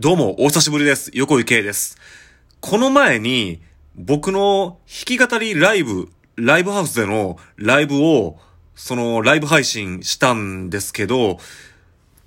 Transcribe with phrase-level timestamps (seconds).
[0.00, 1.10] どうも、お久しぶりです。
[1.12, 1.98] 横井圭です。
[2.60, 3.60] この前に、
[3.96, 8.38] 僕の弾き語りライブ、ライブハウスでのライブを、
[8.76, 11.38] そのライブ配信したんですけど、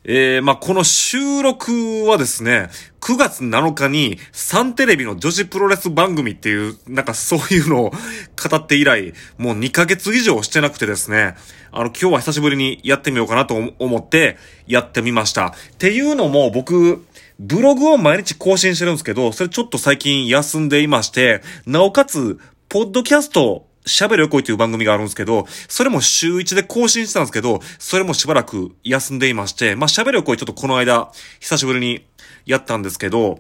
[0.04, 11.36] えー、まあ、この収録はですね、9月7日にサンテレビの女子プロレス番組っていう、なんかそういうのを語って以来、もう2ヶ月以上してなくてですね、
[11.72, 15.48] あの、今日は久しぶりにやってみようかなと思ってやってみました。
[15.48, 17.06] っていうのも僕、
[17.44, 32.06] ブログを毎日更新してるんですけど、それちょっと最近休んでいまして、なおかつ、ポッドキャスト、喋るよこいという番組があるんですけど、それも週1で更新してたんですけど、それもしばらく休んでいまして、まあ、喋るよこいちょっとこの間、久しぶりに
[32.46, 33.40] やったんですけど、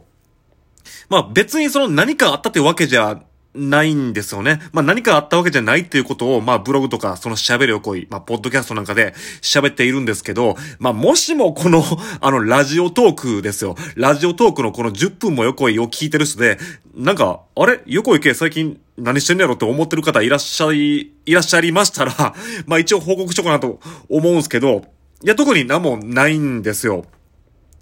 [1.09, 3.21] まあ、別にその何かあったってわけじゃ
[3.53, 4.61] ないんですよね。
[4.71, 11.83] まあ、何かあったわけじゃないっていうことを、まあ、ブログとか、その喋るよこい、まあ、ポッドキャストなんかで喋っているんですけど、まあ、もしもこの、
[12.21, 13.75] あの、ラジオトークですよ。
[13.95, 16.59] ラジオトークのこの10分も横井を聞いてる人で、
[16.95, 17.81] なんか、あれ？
[17.85, 19.55] 横井系最近何してんのやろ？
[19.55, 22.13] って思ってる方いらっしゃい、いらっしゃいましたら、
[22.67, 24.85] まあ、一応報告しとこうかなと思うんですけど、
[25.23, 27.05] いや、特に何もないんですよ。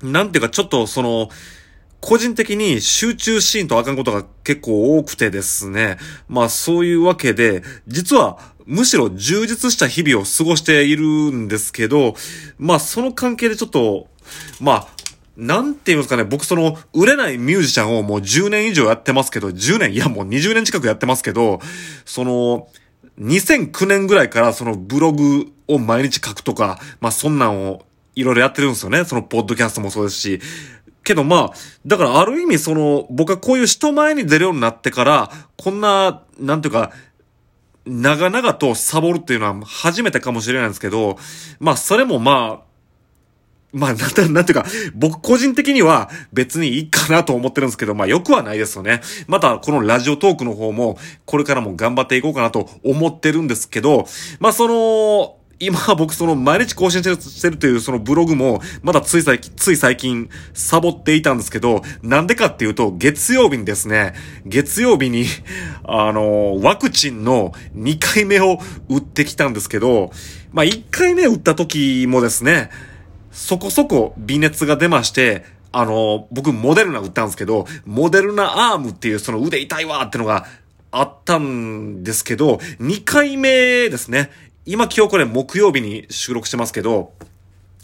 [0.02, 1.30] なんていうか、ちょっとその、
[2.02, 5.98] 個人的に集中シーンとあかんことが結構多くてですね。
[6.28, 12.16] まあそういうわけで、実はむしろ充実した日々を過ごしているんですけど、
[12.58, 14.08] まあその関係でちょっと、
[14.62, 14.88] まあ、
[15.36, 21.62] なんて言いますかね、僕その、売れないミュージシャンをもう10年以上やってますけど、10年、いやもう20年近くやってますけど、
[22.06, 22.68] その、
[23.20, 29.06] 2009年ぐらいからそのブログを毎日書くとか、まあそんなんをいろいろやってるんですよね。
[29.06, 30.42] そのポッドキャストもそうですし。
[31.04, 31.54] けどまあ、
[31.86, 36.92] だからある意味その、僕はこういう人前に出るようになってから、こんな、なんていうか、
[37.86, 41.18] 長々とサボるっていうのは初めてかもしれないんですけど、
[41.60, 42.70] まあそれもまあ、
[43.72, 49.02] まあ、なんて、なんていうか、僕個人的には別にいいかなと思ってるんですけど、まあ良くはないですよね。
[49.28, 54.08] また、このラジオトークの方も、これからも頑張っていこうかなと思ってるんですけど、
[54.40, 64.14] まあその、今僕その毎日更新してるというそのブログも、まだつい最近、つい最近サボっていたんですけど、なんでかっていうと、月曜日にですね、
[64.46, 65.26] 月曜日に、
[65.84, 70.12] あの、ワクチンの2回目を打ってきたんですけど、
[70.54, 72.70] まあ1回目打った時もですね、
[73.32, 75.44] そこそこ微熱が出まして、
[75.74, 80.46] あの、僕モデルナ打ったんですけど、モデルナアームっていうその腕痛いわーってのが
[80.92, 84.32] あったんですけど、2回目ですね。
[84.66, 87.14] 今今日これ木曜日に収録してますけど、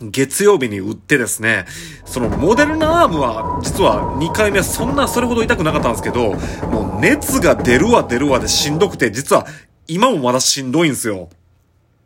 [0.01, 1.65] 月曜日に打ってですね、
[2.05, 6.33] そのモデルナアームは実は2回目そんなそれほど痛くなかったんですけど、
[6.69, 9.47] もう熱が出るわ出るわでしんどくて、実は
[9.87, 11.29] 今もまだしんどいんですよ。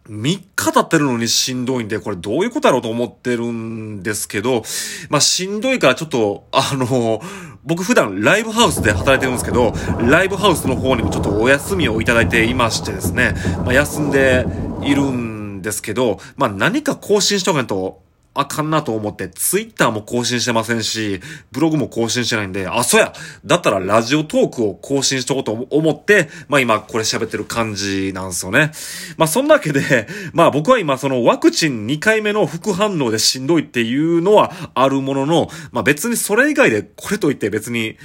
[0.07, 4.63] 3日経ってるのにしんどいんで、これどういうことだろうと思ってるんですけど、
[5.09, 7.21] まあしんどいからちょっと、あの、
[7.69, 14.47] 僕普段ライブハウスで働いてるんですけど、ライブハウスの方にもちょっとお休みをいただいていましてですね、まあ休んで
[14.81, 18.01] いるんですけど、まあ何か更新しとかないと、
[18.33, 21.19] あかんなと思って、ツイッターも更新してませんし、
[21.51, 23.13] ブログも更新してないんで、あ、そうや
[23.45, 28.71] だったらラジオトークを更新しとこうと思って、まあ今これ喋ってる感じなんですよね。
[29.17, 37.97] まあそんなわけで、まあ僕は今そのワクチン2回目の副反応でしんどいっていうのはあるものの、まあ別にそれ以外でこれといって別に、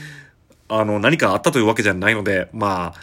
[0.68, 3.00] あの何かあったというわけじゃないので、まあ、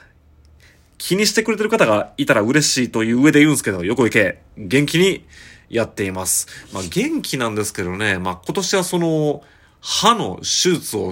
[0.97, 5.25] 気にしてくれてる方がいたら嬉しいという上で言うんですけど、横行け、元気に
[5.71, 6.47] やっています。
[6.73, 9.43] まあ元気なんですけどね、まあ今年はその、
[9.81, 11.11] 歯の手術を、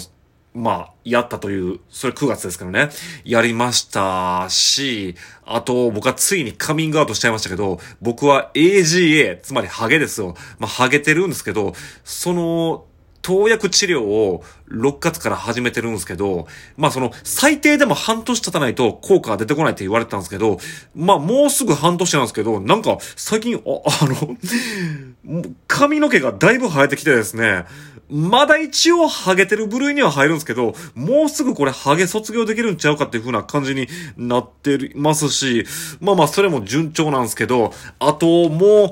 [0.54, 2.90] まあ、やったという、それ9月ですけどね、
[3.24, 10.36] やりましたし、あと僕はついにカミングアウトしちゃいましたけど、僕は AGA、つまりハゲですよ。
[10.60, 12.86] まあハゲてるんですけど、その、
[13.22, 16.48] 投薬治療を6月から始めてるんですけど、
[16.78, 20.60] まあその最低でも半年経たないと効果が出てこないって言われてたんですけど、
[20.96, 27.66] まあもうすぐ半年なんですけど、なんか最近、あ、あの、髪の毛がだいぶ生えてきてですね、
[28.10, 33.88] まだ一応ハゲてる部類には入るんですけど、もうすぐこれハゲ卒業できるんちゃうかっていう風な感じに
[34.18, 35.66] なってますし、
[36.02, 38.90] まあまあそれも順調なんですけど、あともう、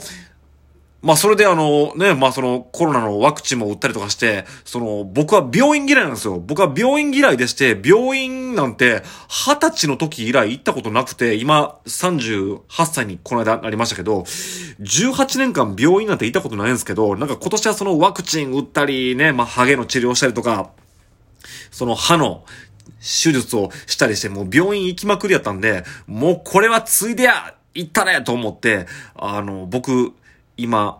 [1.01, 6.39] まあそれであのね、まあそのコロナのワクチンも打ったりとかして、その僕は病院嫌いなんですよ。
[6.39, 20.71] 僕は病院嫌いでして、病院なんて20歳の時以来行ったことなくて、今38歳にこの間なりましたけど、18年間病院なんて行ったことないんですけど、なんか今年はそのワクチン打ったりね、まあハゲの治療したりとか、
[21.69, 22.43] その歯の
[22.99, 30.13] 手術をしたりして、もう病院行きまくりやったんで、もうこれはついでや行ったねと思って、あの、僕、
[30.57, 30.99] 今、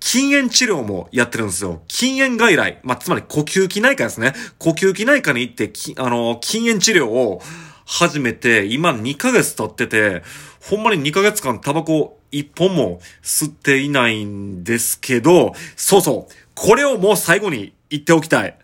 [0.00, 1.82] 禁煙治療もやってるんですよ。
[1.88, 2.80] 禁煙外来。
[2.82, 4.32] まあ、つまり呼吸器内科ですね。
[4.58, 7.42] 呼吸器内科に行って、あの、禁煙治療を
[7.84, 10.22] 始めて、今2ヶ月経ってて、
[10.60, 16.34] ほんまに2ヶ月間タバコ1本も吸っていないんですけど、そうそう。
[16.54, 18.56] これをもう最後に言っておきたい。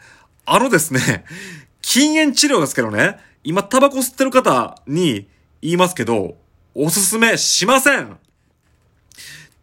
[0.46, 1.24] あのですね、
[1.80, 5.28] 禁煙治療ですけどね、今タバコ吸ってる方に
[5.62, 6.36] 言いますけど、
[6.74, 8.18] おすすめしません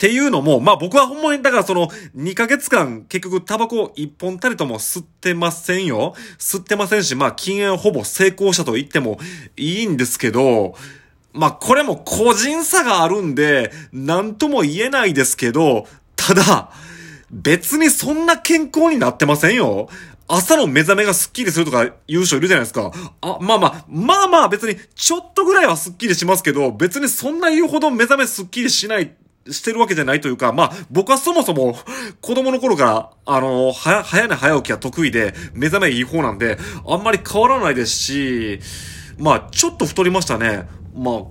[0.01, 1.87] っていうのも、まあ僕はほんまに、だからその
[2.17, 6.15] 2ヶ月間結局タバコ1本たりとも吸ってませんよ。
[6.39, 9.19] 吸ってませんし、まあ禁煙ほぼ成功したと言っても
[9.57, 10.73] いいんですけど、
[11.33, 16.71] まあこれも個人差があるんで、なんとも言えないですけど、ただ、
[17.29, 19.87] 別にそんな健康になってませんよ。
[20.27, 22.91] 朝の目覚めがスッキリするとか言う人いるじゃないですか。
[23.21, 29.13] あ、まあまあ、まあまあ別にちょっとぐらいはスッキリしますけど、別にそんな言うほど目覚めスッキリしない
[29.49, 31.75] してるわけじゃないというか、まあ、僕はそもそも、
[32.21, 36.57] 子供の頃から、あの、は、早寝早起きは得意で、目覚めいい方なんで、
[36.87, 38.59] あんまり変わらないですし、
[39.17, 40.67] まあ、ちょっと太りましたね。
[40.95, 41.23] まあ、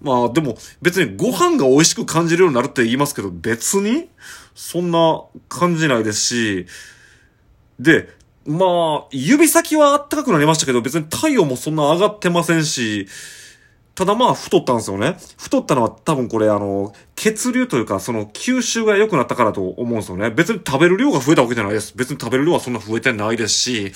[0.00, 4.08] まあ、でも、別にご飯が美味しく感じるようになるって言いますけど、別に、
[4.54, 6.66] そんな感じないですし、
[7.78, 8.08] で、
[8.46, 13.08] まあ、指先は暖かくなりましたけど、別に太陽もそんな上がってませんし、
[13.94, 15.16] ただまあ太ったんですよね。
[15.38, 20.30] 太ったのは多分これあの、血流というかその吸収が良くなったからと思うんですよね。
[20.30, 21.96] 別に食べる量が増えたわけじゃないです。
[21.96, 23.92] 別に食べる量はそんな増えてないですし、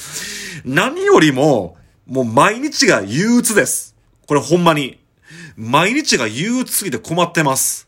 [0.64, 3.96] 何よりも、もう毎日が憂鬱です。
[4.26, 5.00] これほんまに。
[5.56, 7.88] 毎日が憂鬱すぎて困ってます。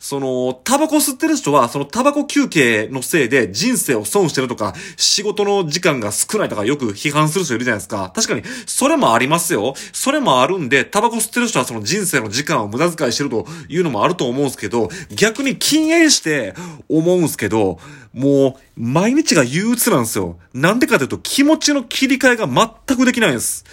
[0.00, 8.10] その、タバコ吸ってる人は、そのタバコ休憩のせいで人生を損してるとか、仕事の時間が少ないとかよく批判する人いるじゃないですか。
[8.14, 9.74] 確かに、それもありますよ。
[9.92, 16.54] それもあるんで、タバコ吸ってる人はその人生の時間を無駄遣いしてるというのもあると思うんですけど、逆に禁煙して
[16.88, 17.78] 思うんですけど、
[18.14, 20.38] もう、毎日が憂鬱なんですよ。
[20.54, 23.64] なんでかというと、気持ちの切り替えが全くできないんです。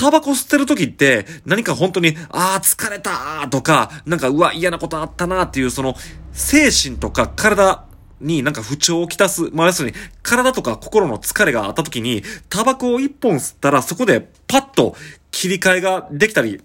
[0.00, 5.94] タバコ吸ってる時って、何か本当に、ああ、疲れたとか、なんか、うわ、嫌なことあったなっていう、その、
[6.32, 7.84] 精神とか体
[8.18, 14.96] になんか不調をきたす、まあ、要するに、体とか心の疲れがあった時に、タバコを一本吸ったら、そこでパッと
[15.32, 16.62] 切り替えができたり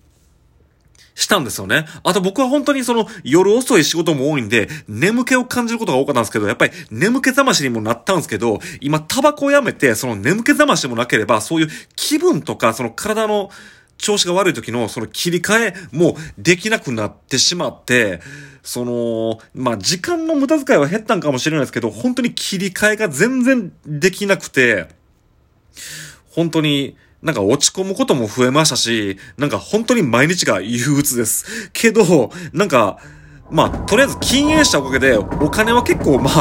[1.15, 1.85] したんですよね。
[2.03, 13.49] あと僕は本当にその夜遅い仕事も多いんで、眠気を感じることが多かったんですけど、やっぱり眠気覚ましにもなったんですけど、今タバコをやめて、その眠気覚ましもなければ、そういう気分とか、その体の
[13.97, 18.21] 調子が悪い時のその切り替えもできなくなってしまって、
[18.61, 24.87] その、まあ、時間の無駄遣いは減ったんかもしれないですけど、本当に切り替えが全然できなくて、
[26.31, 31.69] 本当に、なんか落ち込むことも増えましたし、なんか本当に毎日が憂鬱です。
[31.73, 32.99] けど、なんか、
[33.51, 36.31] まあ、とりあえず禁煙したおかげで、お金は結構ま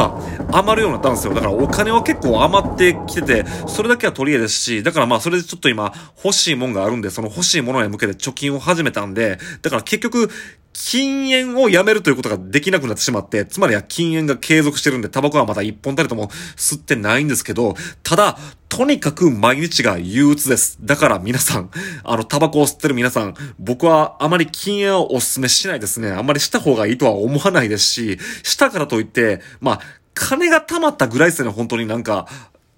[0.51, 1.33] あ、余るようになったんですよ。
[1.33, 5.93] だからお金は結構余ってきてて、それだけは取り柄ですし、だからまあ、それでちょっと今、
[6.23, 10.31] 欲しいもんがあるんで、その欲しいものへ向けて貯金を始めたんで、だから結局、
[10.77, 16.27] 禁煙をやめるということができなくなってしまって、つまりは禁煙が継続してるんで、タバコはまだ一本たりとも
[16.57, 18.37] 吸ってないんですけど、ただ、
[18.67, 20.77] とにかく毎日が憂鬱です。
[20.81, 21.71] だから皆さん、
[22.03, 26.11] あの、タバコを吸ってる皆さん、僕はあまり禁煙をお勧めしないですね。
[26.11, 29.79] あんまりした方がいいとは思わないですし、したからといって、まあ、
[30.13, 32.27] 金が貯まったぐらいですね、本当になんか、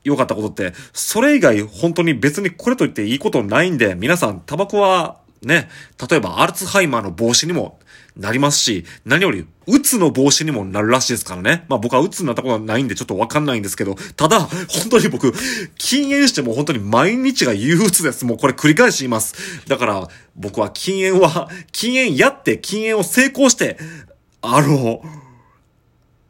[0.04, 5.70] 良かったことって、それ以外本当に別にこれといっていいことないんで、皆さん、タバコはね、
[6.10, 7.80] 例えばアルツハイマーの防止にも
[8.18, 11.66] なりますし、何より、うつの防止にもなるらしいですからね。
[11.70, 15.34] まあ僕はうつになったことはないんでちょっとわかんないんですけど、ただ、本当に僕、
[15.78, 18.26] 禁煙しても本当に毎日が憂鬱です。
[18.26, 19.36] もうこれ繰り返し言います。
[19.68, 23.78] だから、僕は禁煙は、禁煙やって禁煙を成功して、
[24.42, 25.02] あの、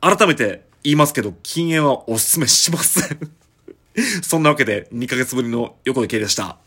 [0.01, 3.31] 改めて言いますけど、禁煙はお勧めしません。
[4.21, 6.57] そんなわけで、2ヶ月ぶりの横井圭でした。